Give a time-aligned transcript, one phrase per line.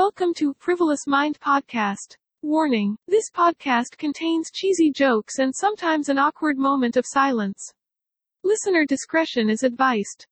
[0.00, 2.14] Welcome to Frivolous Mind Podcast.
[2.40, 7.74] Warning this podcast contains cheesy jokes and sometimes an awkward moment of silence.
[8.44, 10.28] Listener discretion is advised.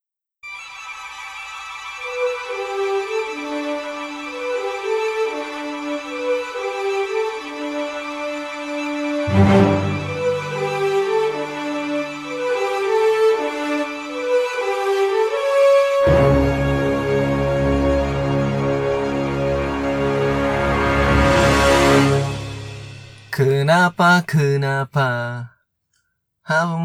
[23.86, 25.10] Kenapa, kenapa?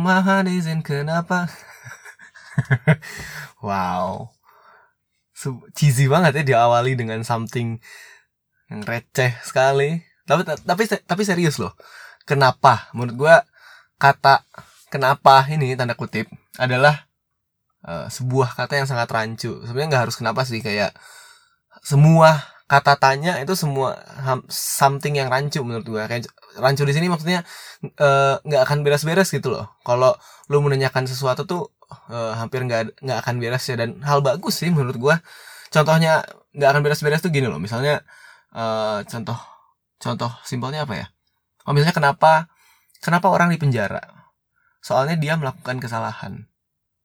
[0.05, 1.49] My heart isn't kenapa?
[3.65, 4.29] wow.
[5.73, 7.81] Cheesy banget ya diawali dengan something
[8.69, 9.97] yang receh sekali.
[10.29, 11.73] Tapi tapi tapi serius loh.
[12.29, 12.93] Kenapa?
[12.93, 13.35] Menurut gua
[13.97, 14.45] kata
[14.93, 16.29] kenapa ini tanda kutip
[16.61, 17.09] adalah
[17.81, 19.57] uh, sebuah kata yang sangat rancu.
[19.65, 20.93] Sebenarnya nggak harus kenapa sih kayak
[21.81, 23.99] semua kata tanya itu semua
[24.48, 27.43] something yang rancu menurut kayak rancu di sini maksudnya
[27.84, 29.76] eh, nggak uh, akan beres-beres gitu loh.
[29.84, 30.15] Kalau
[30.48, 31.76] lu menanyakan sesuatu tuh
[32.07, 33.76] uh, hampir nggak nggak akan beres ya.
[33.76, 35.15] Dan hal bagus sih menurut gue
[35.68, 36.23] contohnya
[36.55, 37.60] nggak akan beres-beres tuh gini loh.
[37.60, 38.07] Misalnya
[38.55, 39.35] uh, contoh
[39.99, 41.05] contoh simpelnya apa ya?
[41.67, 42.48] Oh misalnya kenapa
[43.04, 44.32] kenapa orang di penjara?
[44.79, 46.48] Soalnya dia melakukan kesalahan.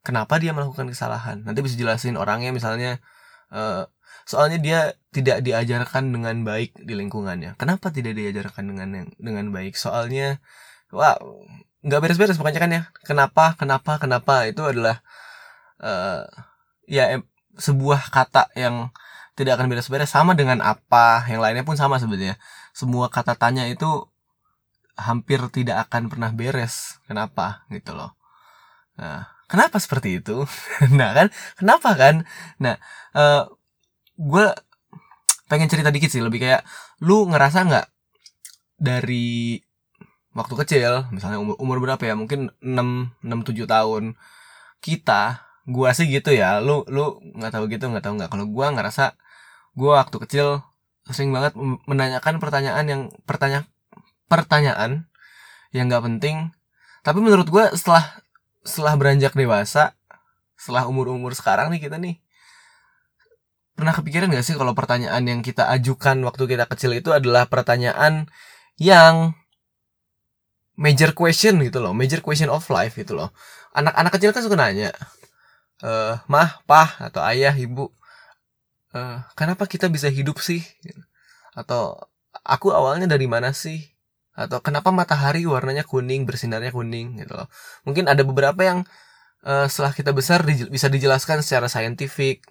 [0.06, 1.42] Kenapa dia melakukan kesalahan?
[1.42, 3.02] Nanti bisa jelasin orangnya misalnya
[3.50, 3.90] uh,
[4.26, 4.80] soalnya dia
[5.14, 7.54] tidak diajarkan dengan baik di lingkungannya.
[7.56, 9.78] Kenapa tidak diajarkan dengan dengan baik?
[9.78, 10.42] Soalnya
[10.90, 11.14] wah
[11.86, 12.82] nggak beres-beres pokoknya kan ya.
[13.06, 14.50] Kenapa kenapa kenapa?
[14.50, 15.00] Itu adalah
[15.80, 16.26] uh,
[16.90, 17.22] ya
[17.56, 18.90] sebuah kata yang
[19.38, 20.10] tidak akan beres-beres.
[20.10, 22.34] Sama dengan apa yang lainnya pun sama sebenarnya.
[22.74, 24.10] Semua kata tanya itu
[24.98, 26.98] hampir tidak akan pernah beres.
[27.06, 27.62] Kenapa?
[27.70, 28.18] Gitu loh.
[28.98, 30.42] Nah kenapa seperti itu?
[30.98, 31.26] Nah kan?
[31.54, 32.26] Kenapa kan?
[32.58, 32.76] Nah
[33.14, 33.46] uh,
[34.16, 34.46] gue
[35.46, 36.66] pengen cerita dikit sih lebih kayak
[37.04, 37.86] lu ngerasa nggak
[38.76, 39.60] dari
[40.36, 44.04] waktu kecil misalnya umur, umur berapa ya mungkin 6 6 7 tahun
[44.84, 48.30] kita gua sih gitu ya lu lu nggak tahu gitu nggak tahu nggak.
[48.30, 49.16] Kalau gua ngerasa
[49.74, 50.60] gua waktu kecil
[51.08, 51.54] sering banget
[51.86, 53.64] menanyakan pertanyaan yang pertanya
[54.28, 55.08] pertanyaan
[55.72, 56.52] yang nggak penting.
[57.00, 58.20] Tapi menurut gua setelah
[58.66, 59.96] setelah beranjak dewasa
[60.58, 62.20] setelah umur umur sekarang nih kita nih
[63.76, 68.26] pernah kepikiran gak sih kalau pertanyaan yang kita ajukan waktu kita kecil itu adalah pertanyaan
[68.80, 69.36] yang
[70.80, 73.32] major question gitu loh, major question of life gitu loh.
[73.76, 74.92] Anak-anak kecil kan suka nanya,
[75.84, 77.92] eh, mah, pah, atau ayah, ibu,
[78.96, 80.64] eh, kenapa kita bisa hidup sih?
[81.56, 82.00] Atau
[82.44, 83.80] aku awalnya dari mana sih?
[84.36, 87.48] Atau kenapa matahari warnanya kuning, bersinarnya kuning gitu loh.
[87.88, 88.84] Mungkin ada beberapa yang
[89.46, 92.44] uh, setelah kita besar bisa dijelaskan secara saintifik,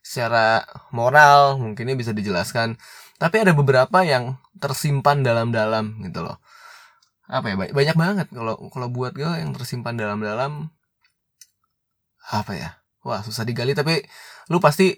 [0.00, 2.76] secara moral mungkin ini bisa dijelaskan.
[3.20, 6.40] Tapi ada beberapa yang tersimpan dalam-dalam gitu loh.
[7.30, 10.72] Apa ya banyak banget kalau kalau buat gue yang tersimpan dalam-dalam
[12.32, 12.70] apa ya
[13.06, 13.76] wah susah digali.
[13.76, 14.02] Tapi
[14.50, 14.96] lu pasti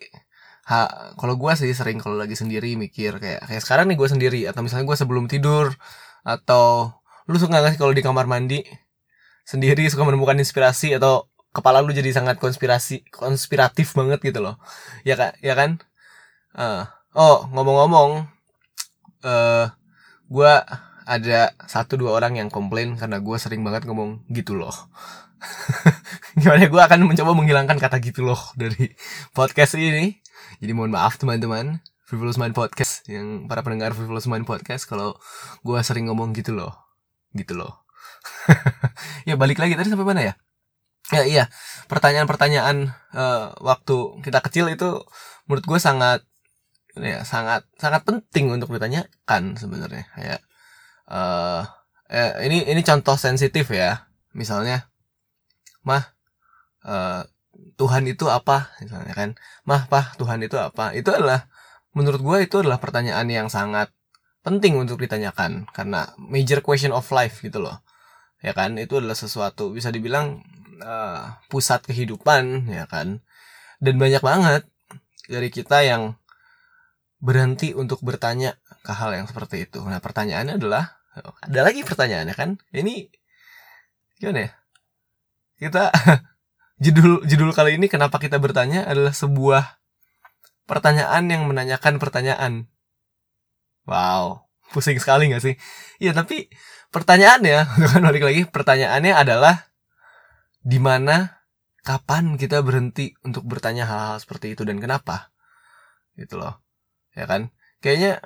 [0.71, 4.41] ha kalau gue sih sering kalau lagi sendiri mikir kayak kayak sekarang nih gue sendiri
[4.47, 5.75] atau misalnya gue sebelum tidur
[6.23, 6.95] atau
[7.27, 8.62] lu suka nggak sih kalau di kamar mandi?
[9.43, 14.57] Sendiri suka menemukan inspirasi atau kepala lu jadi sangat konspirasi konspiratif banget gitu loh.
[15.05, 15.79] Ya kak ya kan?
[16.57, 18.29] Uh, oh ngomong-ngomong
[19.25, 19.67] uh, eh,
[20.29, 20.53] gue
[21.05, 24.73] ada satu dua orang yang komplain karena gue sering banget ngomong gitu loh.
[26.41, 26.67] Gimana?
[26.73, 28.97] Gue akan mencoba menghilangkan kata gitu loh dari
[29.37, 30.17] podcast ini.
[30.59, 31.85] Jadi mohon maaf teman-teman.
[32.03, 35.17] Frivolous Mind Podcast yang para pendengar Frivolous Mind Podcast kalau
[35.65, 36.77] gue sering ngomong gitu loh.
[37.37, 37.85] Gitu loh.
[39.29, 39.75] Ya balik lagi.
[39.75, 40.35] Tadi sampai mana ya
[41.11, 41.45] ya iya.
[41.91, 45.03] Pertanyaan-pertanyaan uh, waktu kita kecil itu
[45.51, 46.23] menurut gue sangat
[46.93, 50.07] ya sangat sangat penting untuk ditanyakan sebenarnya.
[50.15, 50.37] Ya
[51.11, 51.62] uh,
[52.12, 54.07] eh, ini ini contoh sensitif ya.
[54.37, 54.89] Misalnya
[55.83, 56.15] mah
[56.87, 57.27] uh,
[57.77, 58.73] Tuhan itu apa?
[58.81, 59.31] Misalnya kan.
[59.69, 60.97] Mah pah Tuhan itu apa?
[60.97, 61.49] Itu adalah
[61.93, 63.93] menurut gue itu adalah pertanyaan yang sangat
[64.47, 65.69] penting untuk ditanyakan.
[65.71, 67.81] Karena major question of life gitu loh.
[68.41, 68.81] Ya kan?
[68.81, 70.43] Itu adalah sesuatu bisa dibilang
[70.82, 73.23] uh, pusat kehidupan ya kan?
[73.79, 74.67] Dan banyak banget
[75.31, 76.19] dari kita yang
[77.23, 79.79] berhenti untuk bertanya ke hal yang seperti itu.
[79.87, 80.99] Nah pertanyaannya adalah
[81.43, 82.58] ada lagi pertanyaannya kan?
[82.75, 83.06] Ini
[84.19, 84.50] gimana ya?
[85.62, 85.94] Kita
[86.85, 89.78] judul judul kali ini kenapa kita bertanya adalah sebuah
[90.67, 92.67] pertanyaan yang menanyakan pertanyaan.
[93.87, 95.55] Wow pusing sekali gak sih?
[96.00, 96.49] Iya tapi
[96.90, 97.58] pertanyaannya
[97.93, 99.69] kan balik lagi pertanyaannya adalah
[100.62, 101.43] di mana
[101.82, 105.35] kapan kita berhenti untuk bertanya hal-hal seperti itu dan kenapa?
[106.14, 106.62] Gitu loh.
[107.19, 107.50] Ya kan?
[107.82, 108.23] Kayaknya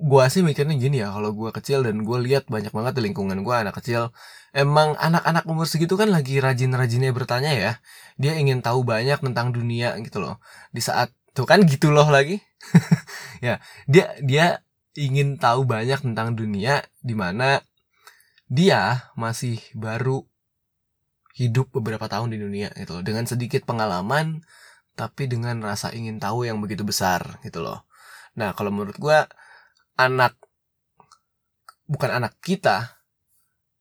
[0.00, 3.44] gua sih mikirnya gini ya kalau gua kecil dan gua lihat banyak banget di lingkungan
[3.44, 4.16] gua anak kecil
[4.56, 7.72] emang anak-anak umur segitu kan lagi rajin-rajinnya bertanya ya.
[8.16, 10.38] Dia ingin tahu banyak tentang dunia gitu loh.
[10.70, 12.38] Di saat tuh kan gitu loh lagi.
[13.40, 13.56] Ya
[13.88, 14.60] dia dia
[14.92, 17.64] ingin tahu banyak tentang dunia di mana
[18.52, 20.29] dia masih baru
[21.36, 23.04] hidup beberapa tahun di dunia gitu loh.
[23.06, 24.42] Dengan sedikit pengalaman
[24.98, 27.86] tapi dengan rasa ingin tahu yang begitu besar gitu loh.
[28.36, 29.26] Nah kalau menurut gua
[29.94, 30.36] anak
[31.90, 32.98] bukan anak kita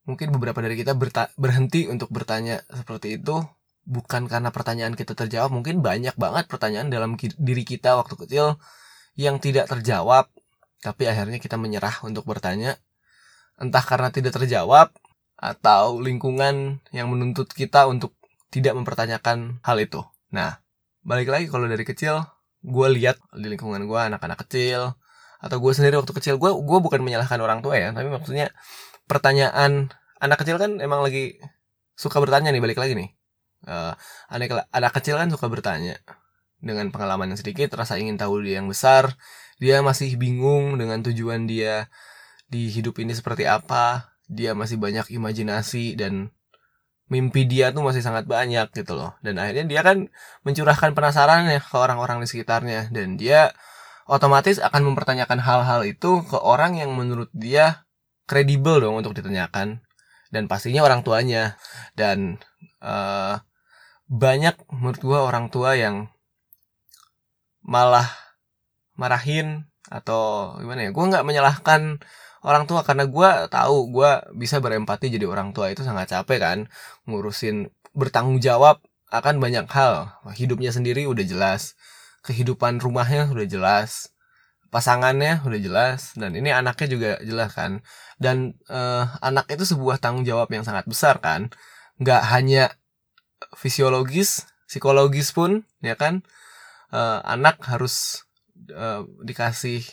[0.06, 0.98] mungkin beberapa dari kita
[1.38, 3.46] berhenti untuk bertanya seperti itu
[3.86, 8.58] bukan karena pertanyaan kita terjawab mungkin banyak banget pertanyaan dalam diri kita waktu kecil
[9.14, 10.30] yang tidak terjawab
[10.80, 12.80] tapi akhirnya kita menyerah untuk bertanya.
[13.60, 14.96] Entah karena tidak terjawab
[15.40, 18.12] atau lingkungan yang menuntut kita untuk
[18.52, 20.04] tidak mempertanyakan hal itu.
[20.36, 20.60] Nah
[21.02, 22.20] balik lagi kalau dari kecil
[22.60, 25.00] gue lihat di lingkungan gue anak-anak kecil
[25.40, 28.52] atau gue sendiri waktu kecil gue gue bukan menyalahkan orang tua ya tapi maksudnya
[29.08, 29.88] pertanyaan
[30.20, 31.40] anak kecil kan emang lagi
[31.96, 33.10] suka bertanya nih balik lagi nih.
[33.64, 33.92] Uh,
[34.32, 36.00] anak anak kecil kan suka bertanya
[36.60, 39.16] dengan pengalaman yang sedikit rasa ingin tahu dia yang besar
[39.60, 41.88] dia masih bingung dengan tujuan dia
[42.48, 46.30] di hidup ini seperti apa dia masih banyak imajinasi dan
[47.10, 49.18] mimpi dia tuh masih sangat banyak gitu loh.
[49.26, 50.08] Dan akhirnya dia kan
[50.46, 52.94] mencurahkan penasaran ya ke orang-orang di sekitarnya.
[52.94, 53.52] Dan dia
[54.06, 57.90] otomatis akan mempertanyakan hal-hal itu ke orang yang menurut dia
[58.30, 59.82] kredibel dong untuk ditanyakan.
[60.30, 61.58] Dan pastinya orang tuanya.
[61.98, 62.38] Dan
[62.86, 63.42] uh,
[64.06, 66.14] banyak menurut gua orang tua yang
[67.66, 68.06] malah
[68.94, 70.90] marahin atau gimana ya?
[70.94, 71.98] Gue nggak menyalahkan
[72.44, 72.82] orang tua.
[72.86, 76.58] Karena gue tahu gue bisa berempati jadi orang tua itu sangat capek kan.
[77.08, 80.14] Ngurusin bertanggung jawab akan banyak hal.
[80.36, 81.76] Hidupnya sendiri udah jelas.
[82.24, 84.14] Kehidupan rumahnya sudah jelas.
[84.70, 86.14] Pasangannya udah jelas.
[86.14, 87.82] Dan ini anaknya juga jelas kan.
[88.22, 91.50] Dan uh, anak itu sebuah tanggung jawab yang sangat besar kan.
[92.00, 92.64] Nggak hanya
[93.56, 96.22] fisiologis psikologis pun ya kan.
[96.90, 98.26] Uh, anak harus
[98.74, 99.86] uh, dikasih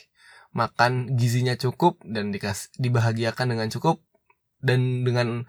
[0.57, 4.01] makan gizinya cukup dan dikasih dibahagiakan dengan cukup
[4.65, 5.45] dan dengan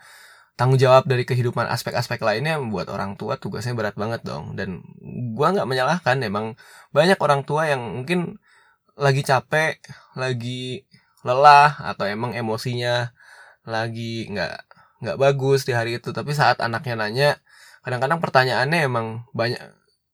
[0.60, 4.60] tanggung jawab dari kehidupan aspek-aspek lainnya membuat orang tua tugasnya berat banget dong.
[4.60, 4.84] Dan
[5.32, 6.60] gua nggak menyalahkan emang
[6.92, 8.42] banyak orang tua yang mungkin
[8.98, 9.80] lagi capek
[10.18, 10.84] lagi
[11.22, 13.14] lelah atau emang emosinya
[13.64, 14.56] lagi nggak
[15.06, 16.12] nggak bagus di hari itu.
[16.12, 17.30] Tapi saat anaknya nanya
[17.86, 19.62] kadang-kadang pertanyaannya emang banyak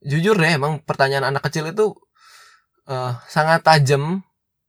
[0.04, 1.96] jujur deh emang pertanyaan anak kecil itu
[2.92, 4.22] uh, sangat tajam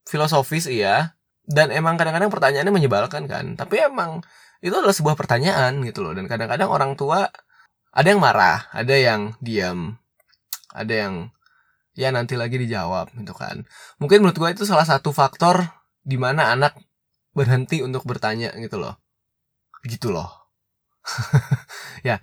[0.06, 1.16] filosofis iya.
[1.44, 3.56] Dan emang kadang-kadang pertanyaannya menyebalkan kan.
[3.56, 4.24] Tapi emang
[4.64, 6.16] itu adalah sebuah pertanyaan gitu loh.
[6.16, 7.28] Dan kadang-kadang orang tua
[7.94, 9.94] ada yang marah ada yang diam
[10.74, 11.14] ada yang
[11.94, 13.68] ya nanti lagi dijawab gitu kan.
[14.00, 15.62] Mungkin menurut gue itu salah satu faktor
[16.00, 16.74] di mana anak
[17.36, 18.96] berhenti untuk bertanya gitu loh.
[19.84, 20.43] Gitu loh
[22.08, 22.16] ya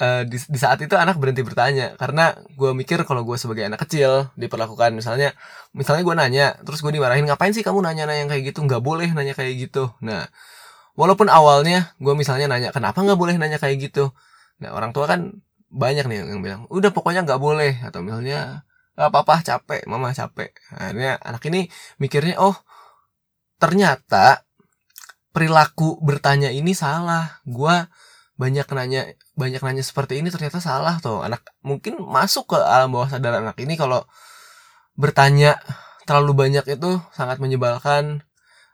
[0.00, 3.84] uh, di, di saat itu anak berhenti bertanya karena gue mikir kalau gue sebagai anak
[3.84, 4.96] kecil diperlakukan.
[4.96, 5.36] Misalnya
[5.76, 8.64] misalnya gue nanya terus gue dimarahin ngapain sih kamu nanya nanya kayak gitu?
[8.64, 9.92] Nggak boleh nanya kayak gitu.
[10.00, 10.28] Nah
[10.96, 14.12] walaupun awalnya gue misalnya nanya kenapa nggak boleh nanya kayak gitu?
[14.64, 15.36] Nah orang tua kan
[15.68, 17.76] banyak nih yang bilang udah pokoknya nggak boleh.
[17.84, 18.64] Atau misalnya
[18.96, 20.56] ah, papa capek mama capek.
[20.72, 21.68] Akhirnya anak ini
[22.00, 22.56] mikirnya oh
[23.60, 24.44] ternyata
[25.36, 27.44] perilaku bertanya ini salah.
[27.44, 27.76] Gue
[28.36, 29.02] banyak nanya
[29.32, 33.56] banyak nanya seperti ini ternyata salah tuh anak mungkin masuk ke alam bawah sadar anak
[33.60, 34.04] ini kalau
[34.96, 35.60] bertanya
[36.08, 38.24] terlalu banyak itu sangat menyebalkan.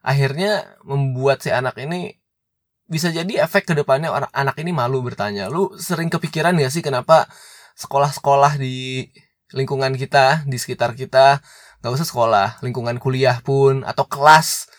[0.05, 2.21] Akhirnya membuat si anak ini
[2.87, 5.49] bisa jadi efek ke depannya orang anak ini malu bertanya.
[5.49, 7.27] Lu sering kepikiran gak sih kenapa
[7.81, 9.09] sekolah-sekolah di
[9.57, 11.41] lingkungan kita di sekitar kita
[11.83, 14.71] nggak usah sekolah lingkungan kuliah pun atau kelas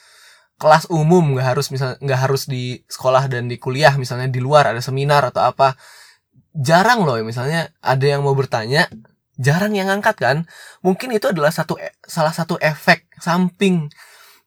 [0.63, 4.71] kelas umum nggak harus misal nggak harus di sekolah dan di kuliah misalnya di luar
[4.71, 5.75] ada seminar atau apa.
[6.55, 8.87] Jarang loh misalnya ada yang mau bertanya
[9.35, 10.37] jarang yang ngangkat kan.
[10.79, 13.91] Mungkin itu adalah satu e, salah satu efek samping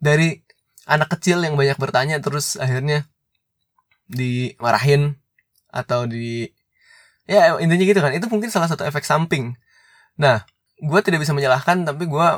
[0.00, 0.40] dari
[0.88, 3.04] anak kecil yang banyak bertanya terus akhirnya
[4.08, 5.20] dimarahin
[5.68, 6.48] atau di
[7.28, 8.16] ya intinya gitu kan.
[8.16, 9.52] Itu mungkin salah satu efek samping.
[10.16, 10.48] Nah
[10.80, 12.28] gue tidak bisa menyalahkan tapi gue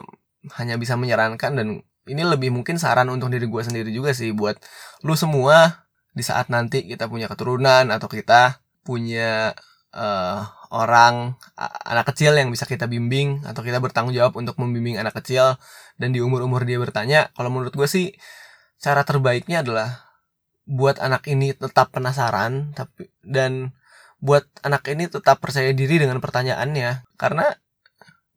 [0.59, 1.69] hanya bisa menyarankan dan
[2.09, 4.57] ini lebih mungkin saran untuk diri gue sendiri juga sih buat
[5.05, 5.87] lu semua
[6.17, 9.55] di saat nanti kita punya keturunan atau kita punya
[9.95, 10.41] uh,
[10.73, 11.37] orang
[11.87, 15.61] anak kecil yang bisa kita bimbing atau kita bertanggung jawab untuk membimbing anak kecil
[16.01, 18.17] dan di umur-umur dia bertanya kalau menurut gue sih
[18.81, 20.09] cara terbaiknya adalah
[20.69, 23.73] buat anak ini tetap penasaran tapi dan
[24.19, 27.07] buat anak ini tetap percaya diri dengan pertanyaannya.
[27.15, 27.47] Karena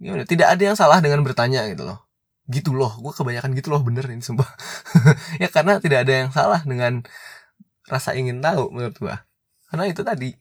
[0.01, 2.10] gimana tidak ada yang salah dengan bertanya gitu loh
[2.49, 4.47] gitu loh gue kebanyakan gitu loh bener ini sumpah.
[5.41, 7.05] Ya karena tidak ada yang salah dengan
[7.85, 9.15] rasa ingin tahu menurut gue
[9.71, 10.31] karena itu tadi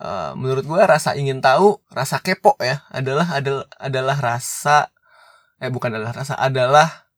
[0.00, 4.92] uh, menurut gue rasa ingin tahu rasa kepo ya adalah adalah adalah rasa
[5.60, 7.08] eh bukan adalah rasa adalah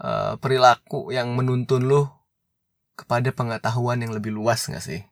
[0.00, 2.28] uh, perilaku yang menuntun lo
[2.96, 5.04] kepada pengetahuan yang lebih luas nggak sih?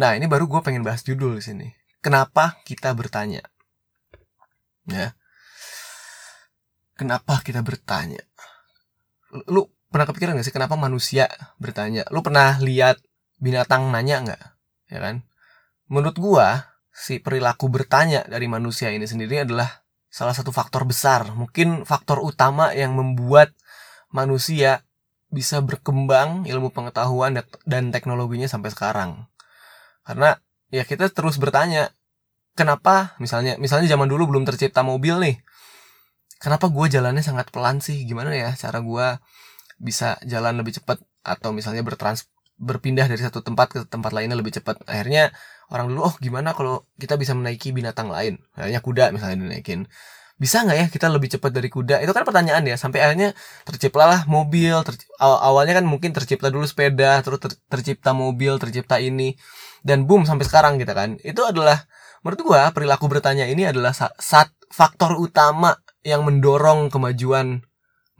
[0.00, 1.68] Nah ini baru gue pengen bahas judul di sini.
[2.00, 3.44] Kenapa kita bertanya?
[4.88, 5.19] Ya
[7.00, 8.20] kenapa kita bertanya?
[9.48, 12.04] Lu pernah kepikiran gak sih kenapa manusia bertanya?
[12.12, 13.00] Lu pernah lihat
[13.40, 14.42] binatang nanya nggak?
[14.92, 15.24] Ya kan?
[15.88, 19.80] Menurut gua si perilaku bertanya dari manusia ini sendiri adalah
[20.12, 21.32] salah satu faktor besar.
[21.32, 23.56] Mungkin faktor utama yang membuat
[24.12, 24.84] manusia
[25.32, 29.30] bisa berkembang ilmu pengetahuan dan teknologinya sampai sekarang.
[30.04, 30.36] Karena
[30.68, 31.96] ya kita terus bertanya
[32.58, 33.16] kenapa?
[33.22, 35.36] Misalnya misalnya zaman dulu belum tercipta mobil nih
[36.40, 38.02] kenapa gue jalannya sangat pelan sih?
[38.08, 39.06] Gimana ya cara gue
[39.76, 42.26] bisa jalan lebih cepat atau misalnya bertrans
[42.60, 44.80] berpindah dari satu tempat ke tempat lainnya lebih cepat?
[44.88, 45.30] Akhirnya
[45.68, 48.40] orang dulu oh gimana kalau kita bisa menaiki binatang lain?
[48.56, 49.84] Akhirnya kuda misalnya dinaikin.
[50.40, 52.00] Bisa nggak ya kita lebih cepat dari kuda?
[52.00, 53.36] Itu kan pertanyaan ya sampai akhirnya
[53.68, 54.72] terciptalah mobil
[55.20, 59.36] awalnya kan mungkin tercipta dulu sepeda terus ter, tercipta mobil tercipta ini
[59.84, 61.20] dan boom sampai sekarang gitu kan.
[61.20, 61.84] Itu adalah
[62.24, 67.64] menurut gua perilaku bertanya ini adalah saat faktor utama yang mendorong kemajuan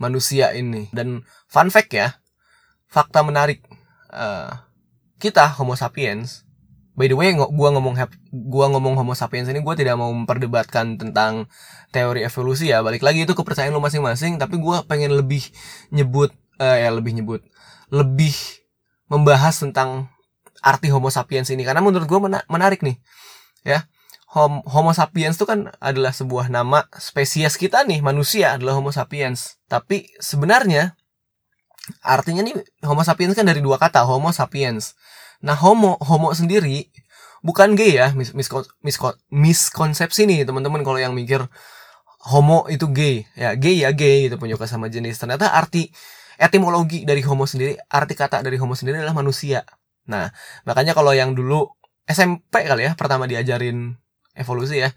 [0.01, 0.89] manusia ini.
[0.93, 2.17] Dan fun fact ya,
[2.89, 3.65] fakta menarik
[4.13, 4.53] uh,
[5.21, 6.45] kita Homo sapiens.
[6.97, 7.97] By the way, gua ngomong
[8.33, 11.49] gua ngomong Homo sapiens ini gua tidak mau memperdebatkan tentang
[11.95, 12.85] teori evolusi ya.
[12.85, 15.41] Balik lagi itu kepercayaan lu masing-masing, tapi gua pengen lebih
[15.95, 17.41] nyebut uh, ya lebih nyebut
[17.91, 18.35] lebih
[19.11, 20.13] membahas tentang
[20.61, 23.01] arti Homo sapiens ini karena menurut gua menarik nih.
[23.65, 23.89] Ya
[24.31, 29.59] Homo sapiens itu kan adalah sebuah nama spesies kita nih manusia adalah Homo sapiens.
[29.67, 30.95] Tapi sebenarnya
[31.99, 32.55] artinya nih
[32.87, 34.95] Homo sapiens kan dari dua kata Homo sapiens.
[35.43, 36.95] Nah Homo Homo sendiri
[37.43, 38.47] bukan gay ya mis, mis,
[38.87, 38.97] mis,
[39.35, 41.51] miskonsepsi nih teman-teman kalau yang mikir
[42.31, 45.19] Homo itu gay ya gay ya gay itu penyuka sama jenis.
[45.19, 45.91] Ternyata arti
[46.39, 49.67] etimologi dari Homo sendiri arti kata dari Homo sendiri adalah manusia.
[50.07, 50.31] Nah
[50.63, 51.67] makanya kalau yang dulu
[52.07, 53.99] SMP kali ya pertama diajarin
[54.41, 54.91] evolusi ya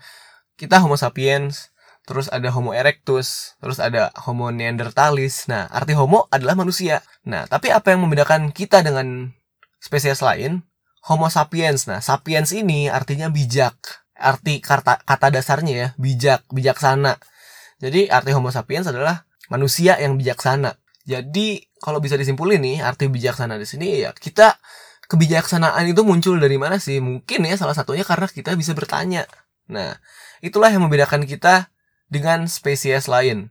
[0.55, 1.73] kita Homo sapiens
[2.03, 5.47] terus ada Homo erectus, terus ada Homo neanderthalis.
[5.47, 6.99] Nah, arti Homo adalah manusia.
[7.23, 9.31] Nah, tapi apa yang membedakan kita dengan
[9.79, 10.67] spesies lain?
[11.03, 11.87] Homo sapiens.
[11.87, 13.75] Nah, sapiens ini artinya bijak.
[14.19, 17.19] Arti kata, kata dasarnya ya, bijak, bijaksana.
[17.79, 20.75] Jadi, arti Homo sapiens adalah manusia yang bijaksana.
[21.03, 24.55] Jadi, kalau bisa disimpulin nih, arti bijaksana di sini ya kita
[25.07, 26.99] kebijaksanaan itu muncul dari mana sih?
[27.03, 29.27] Mungkin ya salah satunya karena kita bisa bertanya.
[29.67, 29.97] Nah,
[30.43, 31.71] itulah yang membedakan kita
[32.11, 33.49] dengan spesies lain.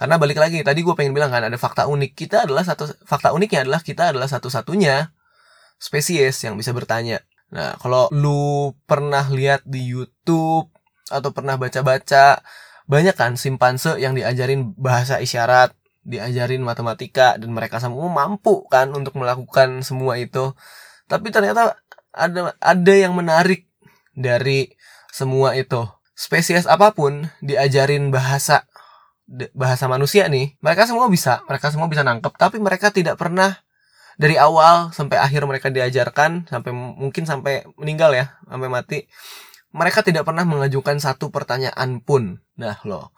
[0.00, 2.12] Karena balik lagi, tadi gue pengen bilang kan ada fakta unik.
[2.18, 5.14] Kita adalah satu fakta uniknya adalah kita adalah satu-satunya
[5.78, 7.22] spesies yang bisa bertanya.
[7.52, 10.72] Nah, kalau lu pernah lihat di YouTube
[11.12, 12.40] atau pernah baca-baca,
[12.88, 19.14] banyak kan simpanse yang diajarin bahasa isyarat, diajarin matematika dan mereka semua mampu kan untuk
[19.18, 20.54] melakukan semua itu.
[21.06, 21.78] Tapi ternyata
[22.12, 23.70] ada ada yang menarik
[24.12, 24.74] dari
[25.14, 25.86] semua itu.
[26.12, 28.68] Spesies apa pun diajarin bahasa
[29.56, 32.34] bahasa manusia nih mereka semua bisa mereka semua bisa nangkep.
[32.36, 33.62] Tapi mereka tidak pernah
[34.20, 38.98] dari awal sampai akhir mereka diajarkan sampai mungkin sampai meninggal ya sampai mati
[39.72, 42.44] mereka tidak pernah mengajukan satu pertanyaan pun.
[42.60, 43.16] Nah loh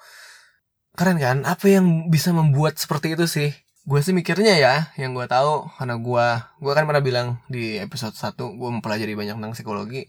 [0.94, 1.42] keren kan?
[1.42, 3.50] Apa yang bisa membuat seperti itu sih?
[3.84, 6.26] Gue sih mikirnya ya yang gue tahu karena gue
[6.64, 10.08] gue kan pernah bilang di episode 1 gue mempelajari banyak tentang psikologi.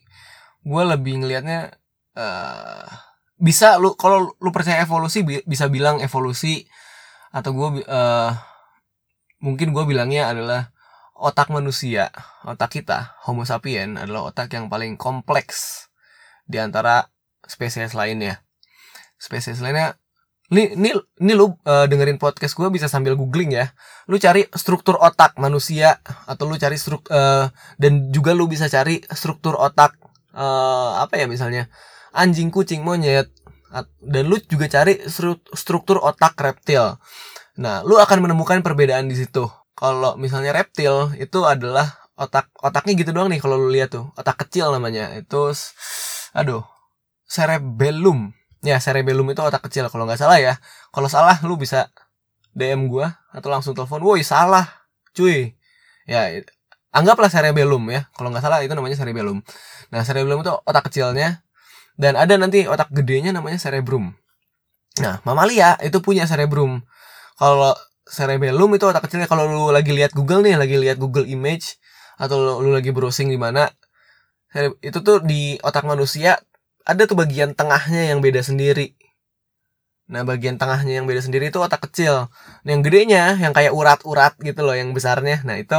[0.63, 1.75] Gue lebih ngelihatnya
[2.15, 2.88] uh,
[3.36, 6.63] bisa lu kalau lu percaya evolusi bisa bilang evolusi
[7.36, 8.32] atau gue uh,
[9.44, 10.72] mungkin gue bilangnya adalah
[11.15, 12.12] otak manusia
[12.48, 15.88] otak kita homo sapien adalah otak yang paling kompleks
[16.48, 17.12] di antara
[17.44, 18.39] spesies lainnya.
[19.20, 20.00] Spesies lainnya
[20.53, 20.89] ini, ini,
[21.21, 23.73] ini lu uh, dengerin podcast gue bisa sambil googling ya.
[24.05, 25.97] Lu cari struktur otak manusia
[26.29, 27.49] atau lu cari struk uh,
[27.81, 29.97] dan juga lu bisa cari struktur otak
[30.37, 31.65] uh, apa ya misalnya
[32.13, 33.33] anjing, kucing, monyet
[33.99, 35.01] dan lu juga cari
[35.51, 36.95] struktur otak reptil.
[37.59, 39.47] Nah, lu akan menemukan perbedaan di situ.
[39.75, 44.47] Kalau misalnya reptil itu adalah otak otaknya gitu doang nih kalau lu lihat tuh, otak
[44.47, 45.11] kecil namanya.
[45.19, 45.51] Itu
[46.31, 46.63] aduh,
[47.27, 48.31] cerebellum
[48.65, 50.57] Ya, cerebellum itu otak kecil kalau nggak salah ya.
[50.89, 51.93] Kalau salah lu bisa
[52.57, 54.01] DM gua atau langsung telepon.
[54.01, 54.65] Woi, salah.
[55.13, 55.53] Cuy.
[56.10, 56.34] Ya,
[56.89, 58.10] anggaplah cerebellum ya.
[58.17, 59.45] Kalau nggak salah itu namanya cerebellum.
[59.93, 61.45] Nah, cerebellum itu otak kecilnya
[61.95, 64.17] dan ada nanti otak gedenya namanya cerebrum.
[64.98, 66.81] Nah, mamalia itu punya cerebrum.
[67.38, 67.77] Kalau
[68.10, 71.77] cerebellum itu otak kecilnya kalau lu lagi lihat Google nih, lagi lihat Google Image
[72.17, 73.69] atau lu, lu lagi browsing di mana
[74.79, 76.39] itu tuh di otak manusia
[76.86, 78.94] ada tuh bagian tengahnya yang beda sendiri.
[80.06, 82.30] Nah, bagian tengahnya yang beda sendiri itu otak kecil.
[82.62, 85.42] Nah, yang gedenya yang kayak urat-urat gitu loh, yang besarnya.
[85.42, 85.75] Nah, itu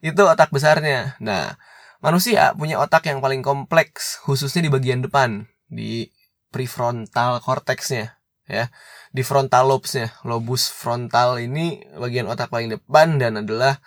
[0.00, 1.20] itu otak besarnya.
[1.20, 1.60] Nah,
[2.00, 6.08] manusia punya otak yang paling kompleks khususnya di bagian depan, di
[6.48, 8.70] prefrontal cortexnya ya
[9.10, 13.82] di frontal lobesnya lobus frontal ini bagian otak paling depan dan adalah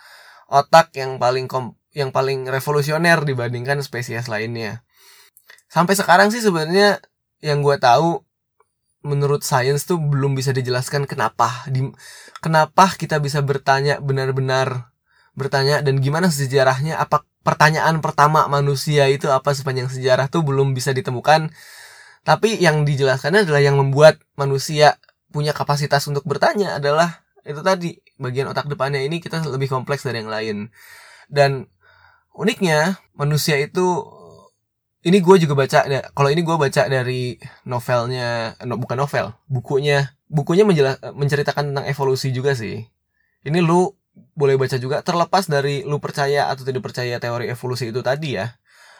[0.51, 4.83] otak yang paling kom yang paling revolusioner dibandingkan spesies lainnya
[5.69, 6.99] sampai sekarang sih sebenarnya
[7.39, 8.25] yang gue tahu
[9.05, 11.87] menurut sains tuh belum bisa dijelaskan kenapa di
[12.43, 14.91] kenapa kita bisa bertanya benar-benar
[15.39, 20.91] bertanya dan gimana sejarahnya apa pertanyaan pertama manusia itu apa sepanjang sejarah tuh belum bisa
[20.91, 21.47] ditemukan
[22.27, 24.99] tapi yang dijelaskan adalah yang membuat manusia
[25.31, 30.21] punya kapasitas untuk bertanya adalah itu tadi bagian otak depannya ini kita lebih kompleks dari
[30.21, 30.57] yang lain.
[31.31, 31.69] Dan
[32.35, 34.03] uniknya manusia itu
[34.99, 35.79] ini gue juga baca
[36.11, 40.11] kalau ini gue baca dari novelnya no, bukan novel bukunya.
[40.29, 42.85] Bukunya menjelas, menceritakan tentang evolusi juga sih.
[43.41, 43.97] Ini lu
[44.37, 48.53] boleh baca juga terlepas dari lu percaya atau tidak percaya teori evolusi itu tadi ya.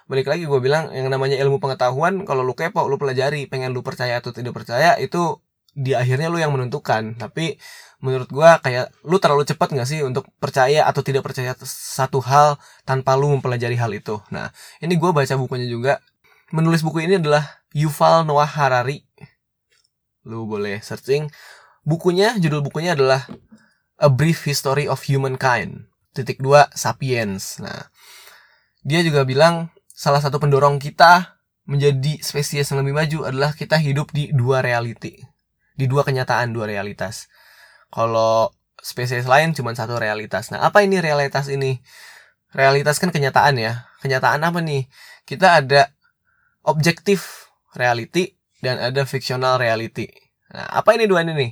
[0.10, 3.86] Balik lagi gue bilang yang namanya ilmu pengetahuan kalau lu kepo lu pelajari pengen lu
[3.86, 5.38] percaya atau tidak percaya itu
[5.79, 7.15] di akhirnya lu yang menentukan.
[7.15, 7.55] Tapi
[8.03, 12.59] menurut gue kayak lu terlalu cepat nggak sih untuk percaya atau tidak percaya satu hal
[12.83, 14.19] tanpa lu mempelajari hal itu?
[14.36, 14.51] Nah
[14.83, 16.03] ini gue baca bukunya juga.
[16.51, 19.05] Menulis buku ini adalah Yuval Noah Harari.
[20.27, 21.31] Lu boleh searching.
[21.88, 23.24] Bukunya judul bukunya adalah
[23.95, 25.88] A Brief History of Humankind.
[26.12, 27.62] Titik dua Sapiens.
[27.63, 27.88] Nah
[28.83, 34.09] dia juga bilang salah satu pendorong kita menjadi spesies yang lebih maju adalah kita hidup
[34.09, 35.21] di dua reality.
[35.79, 37.31] Di dua kenyataan, dua realitas.
[37.88, 38.51] Kalau
[38.83, 40.51] spesies lain cuma satu realitas.
[40.51, 41.79] Nah, apa ini realitas ini?
[42.51, 43.87] Realitas kan kenyataan ya.
[44.03, 44.92] Kenyataan apa nih?
[45.24, 45.96] Kita ada
[46.68, 50.11] objektif reality dan ada fictional reality.
[50.51, 51.51] Nah, apa ini dua ini nih?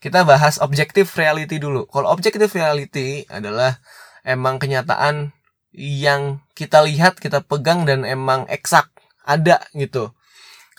[0.00, 1.84] Kita bahas objektif reality dulu.
[1.86, 3.78] Kalau objektif reality adalah
[4.24, 5.36] emang kenyataan
[5.76, 8.90] yang kita lihat, kita pegang dan emang eksak
[9.22, 10.16] ada gitu.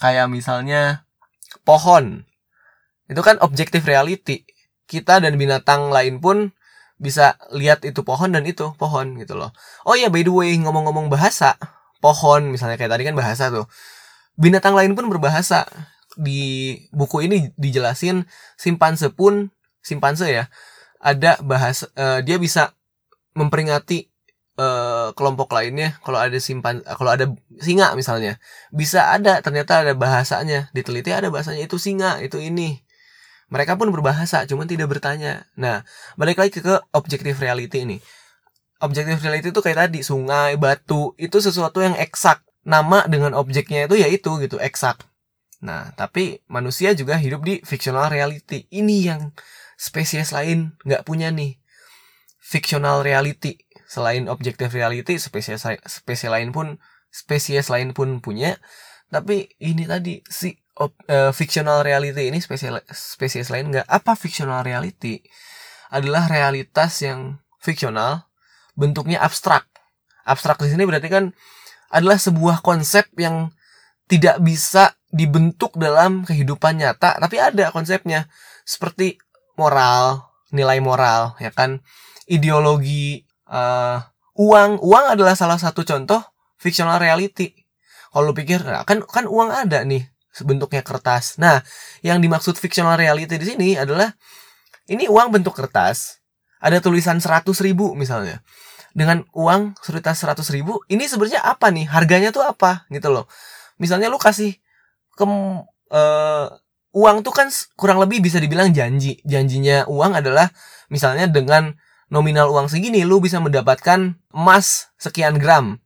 [0.02, 1.06] Kayak misalnya
[1.64, 2.26] pohon.
[3.12, 4.48] Itu kan objektif reality.
[4.88, 6.56] Kita dan binatang lain pun
[6.96, 9.52] bisa lihat itu pohon dan itu pohon gitu loh.
[9.84, 11.60] Oh iya by the way ngomong-ngomong bahasa,
[12.00, 13.68] pohon misalnya kayak tadi kan bahasa tuh.
[14.40, 15.68] Binatang lain pun berbahasa.
[16.12, 18.28] Di buku ini dijelasin
[18.60, 19.48] simpanse pun
[19.80, 20.52] simpanse ya
[21.02, 22.78] ada bahasa uh, dia bisa
[23.34, 24.12] memperingati
[24.62, 27.26] uh, kelompok lainnya kalau ada simpan kalau ada
[27.58, 28.38] singa misalnya
[28.70, 32.86] bisa ada ternyata ada bahasanya diteliti ada bahasanya itu singa itu ini
[33.52, 35.44] mereka pun berbahasa cuman tidak bertanya.
[35.60, 35.84] Nah
[36.16, 38.00] balik lagi ke, objektif reality ini.
[38.80, 42.42] Objektif reality itu kayak tadi sungai batu itu sesuatu yang eksak.
[42.64, 45.04] Nama dengan objeknya itu ya itu gitu eksak.
[45.60, 48.72] Nah tapi manusia juga hidup di fictional reality.
[48.72, 49.22] Ini yang
[49.76, 51.60] spesies lain nggak punya nih.
[52.40, 53.60] Fictional reality.
[53.84, 56.80] Selain objektif reality spesies spesies lain pun
[57.12, 58.56] spesies lain pun punya.
[59.12, 60.56] Tapi ini tadi si
[60.90, 63.86] uh, fictional reality ini spesies spesies lain nggak?
[63.86, 65.22] Apa fictional reality?
[65.92, 68.26] Adalah realitas yang fiksional
[68.74, 69.68] bentuknya abstrak.
[70.26, 71.36] Abstrak di sini berarti kan
[71.92, 73.52] adalah sebuah konsep yang
[74.08, 78.32] tidak bisa dibentuk dalam kehidupan nyata tapi ada konsepnya.
[78.64, 79.20] Seperti
[79.60, 81.84] moral nilai moral ya kan?
[82.26, 84.00] Ideologi uh,
[84.40, 84.80] uang.
[84.80, 86.24] Uang adalah salah satu contoh
[86.56, 87.52] fictional reality.
[88.12, 91.36] Kalau pikir kan kan uang ada nih bentuknya kertas.
[91.36, 91.60] Nah
[92.00, 94.16] yang dimaksud fictional reality di sini adalah
[94.88, 96.24] ini uang bentuk kertas
[96.62, 98.40] ada tulisan seratus ribu misalnya.
[98.92, 101.88] Dengan uang sekitar seratus ribu ini sebenarnya apa nih?
[101.88, 102.88] Harganya tuh apa?
[102.92, 103.28] Gitu loh.
[103.80, 104.60] Misalnya lu kasih
[105.16, 106.48] ke uh,
[106.92, 107.48] uang tuh kan
[107.80, 109.20] kurang lebih bisa dibilang janji.
[109.24, 110.52] Janjinya uang adalah
[110.92, 111.76] misalnya dengan
[112.12, 115.80] nominal uang segini lu bisa mendapatkan emas sekian gram.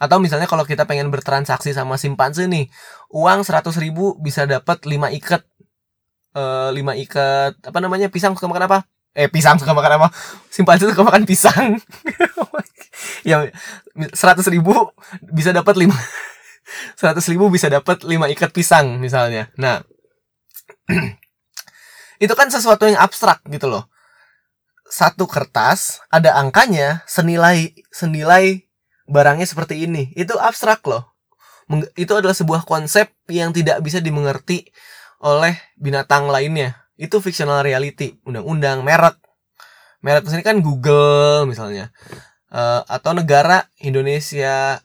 [0.00, 2.68] Atau misalnya kalau kita pengen bertransaksi sama simpanse nih
[3.10, 5.42] uang 100 ribu bisa dapat 5 ikat.
[6.30, 8.78] Uh, 5 ikat apa namanya pisang suka makan apa?
[9.18, 10.08] Eh pisang suka makan apa?
[10.46, 11.76] Simpanse suka makan pisang.
[13.20, 13.48] Ya
[13.96, 14.16] 100
[14.52, 14.72] ribu
[15.28, 19.52] bisa dapat 5 100 ribu bisa dapat 5 ikat pisang misalnya.
[19.60, 19.84] Nah
[22.24, 23.88] itu kan sesuatu yang abstrak gitu loh.
[24.88, 28.68] Satu kertas ada angkanya senilai senilai
[29.08, 30.12] barangnya seperti ini.
[30.16, 31.09] Itu abstrak loh
[31.94, 34.66] itu adalah sebuah konsep yang tidak bisa dimengerti
[35.22, 36.74] oleh binatang lainnya.
[36.98, 39.16] Itu fictional reality undang-undang merek.
[40.02, 41.94] Merek sini kan Google misalnya.
[42.50, 44.82] Uh, atau negara Indonesia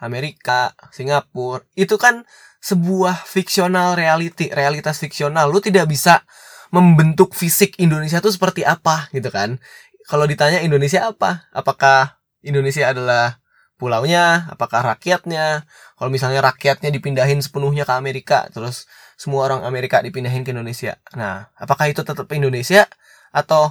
[0.00, 1.60] Amerika Singapura.
[1.76, 2.24] Itu kan
[2.62, 6.22] sebuah fictional reality realitas fiksional lu tidak bisa
[6.72, 9.60] membentuk fisik Indonesia itu seperti apa gitu kan?
[10.08, 11.46] Kalau ditanya Indonesia apa?
[11.52, 13.41] Apakah Indonesia adalah
[13.82, 15.66] pulaunya apakah rakyatnya
[15.98, 18.86] kalau misalnya rakyatnya dipindahin sepenuhnya ke Amerika terus
[19.22, 20.98] semua orang Amerika dipindahin ke Indonesia.
[21.14, 22.90] Nah, apakah itu tetap Indonesia
[23.30, 23.70] atau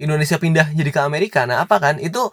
[0.00, 1.44] Indonesia pindah jadi ke Amerika?
[1.44, 2.00] Nah, apa kan?
[2.00, 2.32] Itu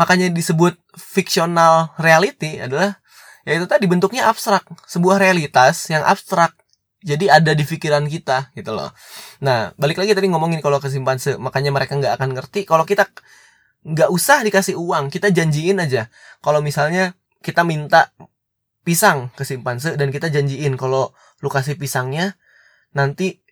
[0.00, 2.96] makanya disebut fictional reality adalah
[3.44, 6.56] yaitu tadi bentuknya abstrak, sebuah realitas yang abstrak.
[7.00, 8.92] Jadi ada di pikiran kita gitu loh.
[9.40, 13.08] Nah, balik lagi tadi ngomongin kalau kesimpan se, makanya mereka nggak akan ngerti kalau kita
[13.86, 16.12] nggak usah dikasih uang, kita janjiin aja.
[16.44, 18.12] Kalau misalnya kita minta
[18.84, 21.12] pisang ke simpanse dan kita janjiin kalau
[21.44, 22.36] lu kasih pisangnya
[22.96, 23.44] nanti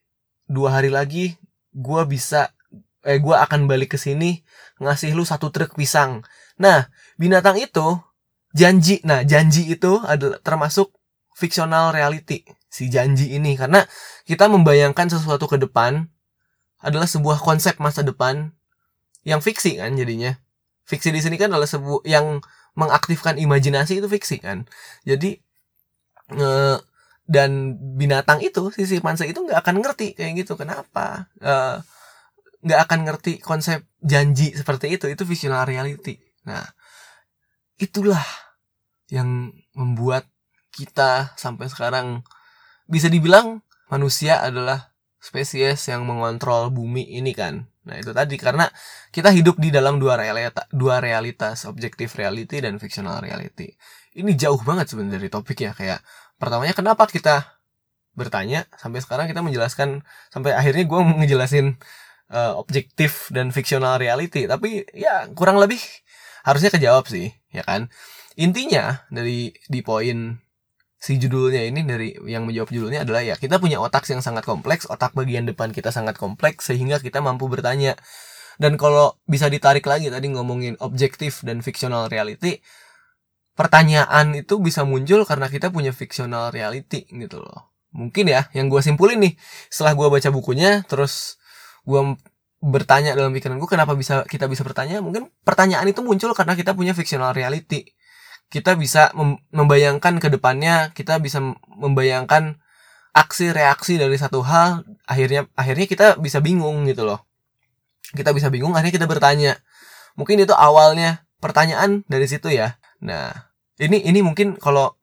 [0.49, 1.37] dua hari lagi
[1.73, 2.57] gue bisa
[3.05, 4.41] eh gue akan balik ke sini
[4.81, 6.25] ngasih lu satu truk pisang
[6.57, 6.89] nah
[7.21, 8.01] binatang itu
[8.57, 10.91] janji nah janji itu adalah termasuk
[11.37, 13.85] fictional reality si janji ini karena
[14.27, 16.09] kita membayangkan sesuatu ke depan
[16.83, 18.58] adalah sebuah konsep masa depan
[19.29, 20.33] yang fiksi kan jadinya.
[20.89, 22.41] Fiksi di sini kan adalah sebuah yang
[22.73, 24.65] mengaktifkan imajinasi itu fiksi kan.
[25.05, 25.37] Jadi
[26.33, 26.49] e,
[27.29, 31.29] dan binatang itu si simpanse itu nggak akan ngerti kayak gitu kenapa?
[31.45, 31.77] Eh,
[32.65, 36.17] nggak e, akan ngerti konsep janji seperti itu itu fictional reality.
[36.49, 36.65] Nah
[37.77, 38.25] itulah
[39.13, 40.25] yang membuat
[40.73, 42.25] kita sampai sekarang
[42.89, 43.61] bisa dibilang
[43.93, 48.69] manusia adalah spesies yang mengontrol bumi ini kan Nah itu tadi karena
[49.09, 53.73] kita hidup di dalam dua realita, dua realitas, objektif reality dan fictional reality.
[54.13, 56.05] Ini jauh banget sebenarnya dari topiknya kayak
[56.37, 57.59] pertamanya kenapa kita
[58.13, 60.03] bertanya sampai sekarang kita menjelaskan
[60.35, 61.79] sampai akhirnya gue ngejelasin
[62.35, 65.79] uh, objektif dan fictional reality tapi ya kurang lebih
[66.43, 67.87] harusnya kejawab sih ya kan
[68.35, 70.39] intinya dari di poin
[70.99, 74.91] si judulnya ini dari yang menjawab judulnya adalah ya kita punya otak yang sangat kompleks,
[74.91, 77.95] otak bagian depan kita sangat kompleks sehingga kita mampu bertanya.
[78.59, 82.59] Dan kalau bisa ditarik lagi tadi ngomongin objektif dan fictional reality,
[83.55, 87.71] pertanyaan itu bisa muncul karena kita punya fictional reality gitu loh.
[87.95, 89.39] Mungkin ya, yang gue simpulin nih,
[89.71, 91.39] setelah gue baca bukunya, terus
[91.87, 92.19] gue
[92.59, 96.75] bertanya dalam pikiran gue kenapa bisa kita bisa bertanya, mungkin pertanyaan itu muncul karena kita
[96.75, 97.87] punya fictional reality
[98.49, 99.13] kita bisa
[99.53, 102.57] membayangkan ke depannya kita bisa membayangkan
[103.13, 107.25] aksi reaksi dari satu hal akhirnya akhirnya kita bisa bingung gitu loh.
[108.15, 109.61] Kita bisa bingung akhirnya kita bertanya.
[110.17, 112.81] Mungkin itu awalnya pertanyaan dari situ ya.
[113.05, 114.97] Nah ini ini mungkin kalau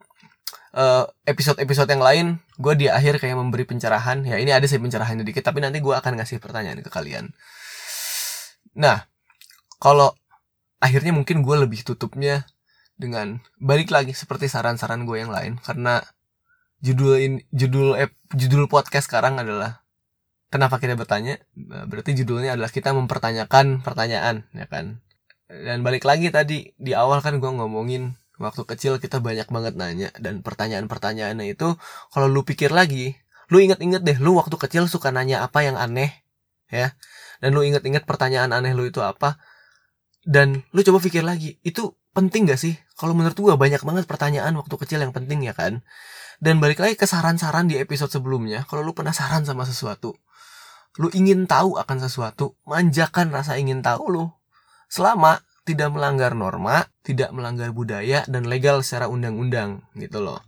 [0.74, 2.26] uh, episode-episode yang lain
[2.58, 4.26] gue di akhir kayak memberi pencerahan.
[4.26, 7.30] Ya ini ada sih pencerahan sedikit tapi nanti gue akan ngasih pertanyaan ke kalian.
[8.80, 9.06] Nah
[9.78, 10.16] kalau
[10.80, 12.48] akhirnya mungkin gue lebih tutupnya
[12.96, 15.60] dengan balik lagi seperti saran-saran gue yang lain.
[15.60, 16.00] Karena
[16.80, 19.86] judul ini judul ep, judul podcast sekarang adalah
[20.52, 21.40] kenapa kita bertanya?
[21.56, 25.04] Nah, berarti judulnya adalah kita mempertanyakan pertanyaan ya kan?
[25.46, 30.10] Dan balik lagi tadi di awal kan gue ngomongin waktu kecil kita banyak banget nanya
[30.20, 31.80] dan pertanyaan-pertanyaannya itu
[32.12, 33.16] kalau lu pikir lagi
[33.48, 36.12] lu inget-inget deh lu waktu kecil suka nanya apa yang aneh
[36.72, 36.98] ya?
[37.44, 39.38] Dan lu inget-inget pertanyaan aneh lu itu apa
[40.26, 42.80] dan lu coba pikir lagi itu penting gak sih?
[42.96, 45.84] Kalau menurut gue banyak banget pertanyaan waktu kecil yang penting ya kan.
[46.40, 50.16] Dan balik lagi ke saran-saran di episode sebelumnya, kalau lu penasaran sama sesuatu,
[50.96, 54.26] lu ingin tahu akan sesuatu, manjakan rasa ingin tahu lu.
[54.88, 60.40] Selama tidak melanggar norma, tidak melanggar budaya dan legal secara undang-undang gitu loh.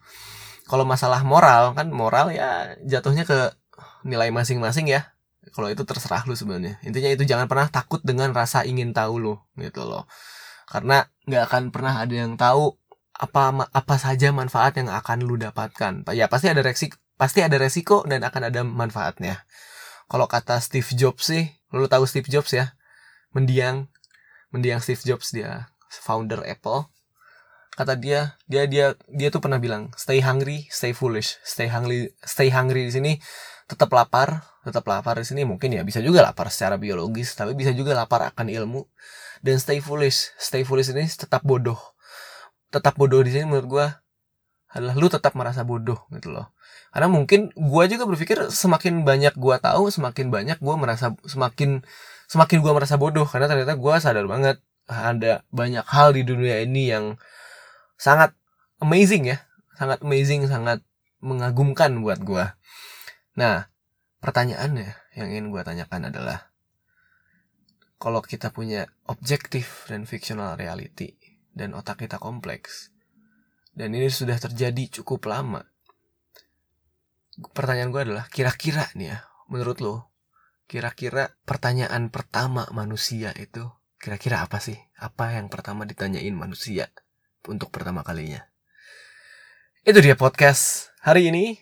[0.67, 3.55] Kalau masalah moral kan moral ya jatuhnya ke
[4.03, 5.15] nilai masing-masing ya.
[5.55, 6.75] Kalau itu terserah lu sebenarnya.
[6.83, 10.03] Intinya itu jangan pernah takut dengan rasa ingin tahu lu gitu loh
[10.67, 12.75] karena nggak akan pernah ada yang tahu
[13.17, 16.05] apa apa saja manfaat yang akan lu dapatkan.
[16.13, 19.47] Ya pasti ada resiko pasti ada resiko dan akan ada manfaatnya.
[20.05, 22.77] Kalau kata Steve Jobs sih lu tahu Steve Jobs ya?
[23.33, 23.89] Mendiang
[24.53, 26.85] mendiang Steve Jobs dia founder Apple.
[27.73, 31.41] Kata dia dia dia dia tuh pernah bilang stay hungry stay foolish.
[31.41, 33.11] Stay hungry stay hungry di sini
[33.67, 37.75] tetap lapar tetap lapar di sini mungkin ya bisa juga lapar secara biologis tapi bisa
[37.75, 38.87] juga lapar akan ilmu
[39.43, 40.31] dan stay foolish.
[40.37, 41.77] Stay foolish ini tetap bodoh.
[42.73, 43.87] Tetap bodoh di sini menurut gue
[44.67, 46.51] adalah lu tetap merasa bodoh gitu loh.
[46.91, 51.81] Karena mungkin gue juga berpikir semakin banyak gue tahu semakin banyak gue merasa semakin
[52.27, 53.25] semakin gue merasa bodoh.
[53.25, 57.15] Karena ternyata gue sadar banget ada banyak hal di dunia ini yang
[57.99, 58.35] sangat
[58.83, 59.43] amazing ya.
[59.77, 60.81] Sangat amazing sangat
[61.21, 62.45] mengagumkan buat gue
[63.37, 63.69] Nah,
[64.19, 66.49] pertanyaannya yang ingin gue tanyakan adalah
[67.97, 71.17] kalau kita punya objektif dan fictional reality
[71.53, 72.93] dan otak kita kompleks
[73.73, 75.65] dan ini sudah terjadi cukup lama
[77.53, 79.95] pertanyaan gue adalah kira-kira nih ya menurut lo
[80.67, 83.65] kira-kira pertanyaan pertama manusia itu
[83.97, 84.77] kira-kira apa sih?
[84.97, 86.89] Apa yang pertama ditanyain manusia
[87.49, 88.45] untuk pertama kalinya?
[89.83, 91.59] Itu dia podcast hari ini.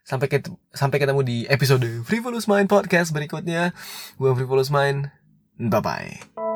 [0.00, 3.70] Sampai ketemu, sampai ketemu di episode Frivolous Mind podcast berikutnya.
[4.18, 5.06] Gue Frivolous Mind
[5.68, 6.49] 拜拜。